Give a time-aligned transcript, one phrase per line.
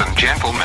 [0.00, 0.64] and gentlemen.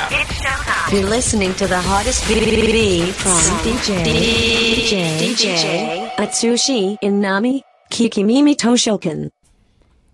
[0.91, 7.61] You're listening to the hottest BBB from DJ DJ DJ Atsushi Inami
[7.91, 9.31] Kikimimi Toshokan.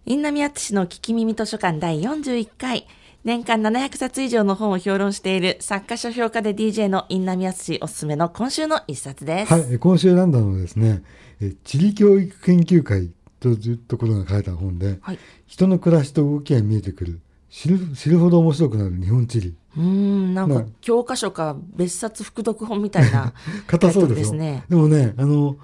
[0.07, 2.88] インナミアツシの聞き耳図書館第41回。
[3.23, 9.53] 年間700冊以上の本を評論している作家書評家で DJ のインナミアツシおすすめの今週の一冊です。
[9.53, 11.03] はい、え今週選んだのはですね、
[11.40, 17.20] え地理教育研究会というところが書いた本で、はい人の暮らしと動きが見えてくる、
[17.52, 19.55] 知る知るほど面白くなる日本地理。
[19.78, 23.34] うーん、なんかまあ教科書か別冊複読本みたいな
[23.68, 24.64] 硬そうですね。
[24.70, 25.58] でもね、あの、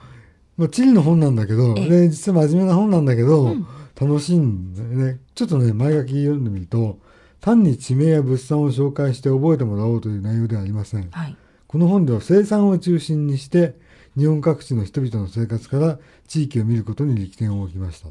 [0.58, 3.56] まあ、地理の本なんだけど、ええで実は真面目な本なんだけど、
[4.00, 5.20] 楽しいんだよね。
[5.34, 7.00] ちょっとね、前書き読んでみると、
[7.40, 11.08] 単に地名や物産を紹介して覚えてもらおうという内容ではありません。
[11.12, 11.38] はい。
[11.68, 13.76] この本では生産を中心にして
[14.18, 18.10] 日本各地の人々の生活から地域を見ることに力点を置きました。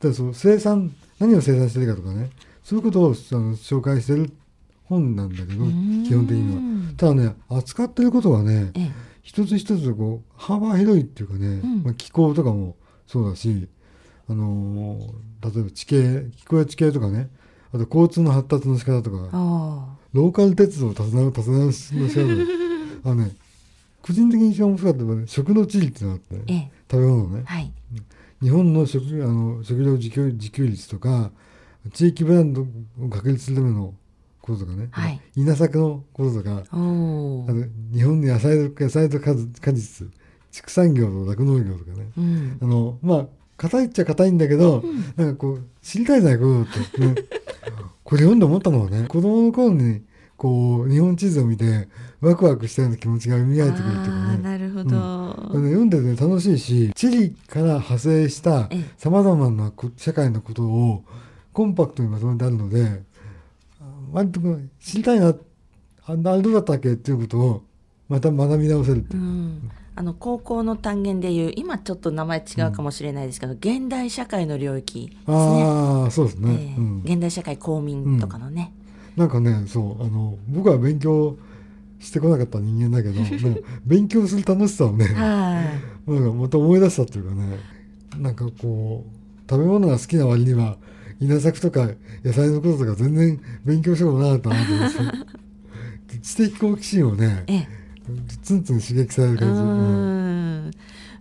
[0.00, 2.30] でその生産何を生産してるかとかね
[2.66, 3.14] そういうことをあの
[3.52, 4.28] 紹介してる
[4.86, 5.66] 本なんだけど
[6.04, 6.94] 基本的には。
[6.96, 8.90] ただね扱ってることはねええ。
[9.22, 12.74] 一つ一つこう幅広いっていうかね、んまあ、気候とかも
[13.06, 13.68] そうだし、
[14.28, 17.28] あのー例えば地形気候や地形とかね
[17.72, 22.00] あと交通の発達の仕方とかあローカル鉄道を訪ねる訪ねるの仕方
[23.10, 23.36] あのね
[24.02, 26.76] 個人的に一番面白かったのは、ね、食の地理っていうのがあって、ね、え。
[26.90, 27.72] 食べ物ねはい。
[28.42, 31.30] 日本の食あの食料自給自給率とか
[31.92, 33.94] 地域ブランドを確立するための
[34.40, 35.20] こととかね、はい。
[35.36, 36.62] 稲作のこととか。
[36.70, 37.46] あの
[37.92, 39.34] 日本の野菜と野菜と果
[39.72, 40.08] 実
[40.52, 42.08] 畜産業と酪農業とかね。
[42.16, 42.58] うん。
[42.62, 44.84] あのまあ硬いっちゃ硬いんだけど、
[45.16, 47.14] なんかこう知りたいじゃないこういうのって、ね、
[48.04, 50.02] これ読んで思ったのはね子供の頃に
[50.36, 51.88] こう日本地図を見て
[52.20, 55.58] ワクワクしたような気持ちが蘇ってくるっていうあかあ、ねなるほど。
[55.60, 58.84] ね読んでて楽しいし地理から派生したええ。
[58.98, 61.04] さまざまなこ社会のことを
[61.56, 63.02] コンパクトにまとめてあるので
[63.80, 64.40] あ割と
[64.78, 65.34] 知りたいな
[66.04, 67.62] あんなどうだったっけっていうことを
[68.10, 69.70] また学び直せるっていうう、ん。
[69.94, 75.24] あの高校の単元でいう今ちょっと名前違うかもしれないですけど、現代社会の領域ですね。
[75.26, 78.74] ああそうですね、ええうん、現代社会公民とかのね。
[79.16, 81.38] なんかねそうあの僕は勉強
[82.00, 83.22] してこなかった人間だけど
[83.86, 85.62] 勉強する楽しさをねは
[86.06, 86.10] い。
[86.10, 87.58] なんかまた思い出したっていうかね
[88.18, 90.76] なんかこう食べ物が好きな割には
[91.20, 91.88] 稲作とか
[92.24, 95.12] 野菜のこととか全然勉強したことなかったなと思っ
[96.08, 97.68] て知的好奇心をね ええ。
[98.42, 100.70] ツンツン刺激されるう感じ、うん。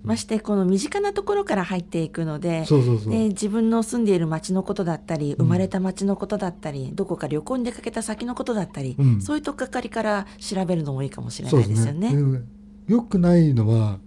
[0.03, 9.21] ましてこの身近なところから入っていくのでそ自分の住んでいる町のことだったり生まれた町のことだったり、どこか旅行に出かけた先のことだったり、うん。
[9.21, 12.13] そういうとっかかりから調べるのもいいかもしれないですよね。
[12.13, 12.41] ね。
[12.87, 13.97] よくないのは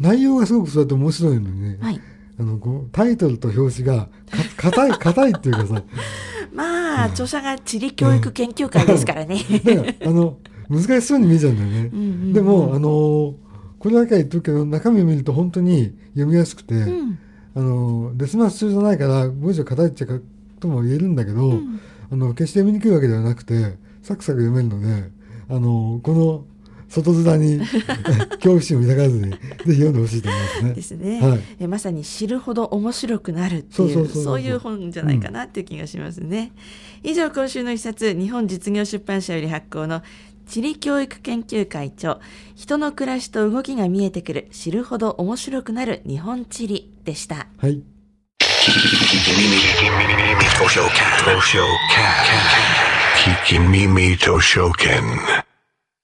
[0.00, 2.00] 内容がすごくそうやって面白いのにね、はい、
[2.40, 4.08] あのこうタイトルと表紙が
[4.56, 5.82] か硬い 硬いっていうかさ。
[6.52, 9.38] まあ、著者が地理教育研究会ですからね。
[10.04, 10.38] あの
[10.68, 11.82] 難しそうに見えちゃうんだよね。
[11.82, 13.34] んうんうんでもあの
[13.78, 17.18] これだけは言っとくけど中身を見ると本当に読みやすくて、うん。
[17.54, 20.18] あのデスマス中じゃないから文章硬いっちゃか
[20.60, 21.60] とも言えるんだけど、
[22.10, 25.10] あの決して読みにくいわけではなくてサクサク読めるので
[25.48, 26.44] あのこの
[26.88, 27.66] 外面に
[28.40, 30.72] 恐怖心を抱かずにぜひ読んでほしいと思いますね。
[30.74, 31.40] ですね、はい。
[31.60, 36.52] えまさに知るほど面白くなるっていうそういう本じゃないかなっていう気がしますね、
[37.02, 40.02] 以上今週の一冊日本実業出版社より発行の
[40.46, 42.20] 地理教育研究会長
[42.54, 47.48] 人の暮らしと動きが見えてくる知るほど面白くなる日本地理でした。
[47.58, 47.82] はい.